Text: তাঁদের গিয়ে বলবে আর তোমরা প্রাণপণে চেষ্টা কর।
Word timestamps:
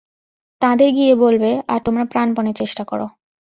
তাঁদের 0.61 0.89
গিয়ে 0.97 1.13
বলবে 1.15 1.51
আর 1.67 1.79
তোমরা 1.85 2.03
প্রাণপণে 2.11 2.51
চেষ্টা 2.53 2.83
কর। 2.85 2.99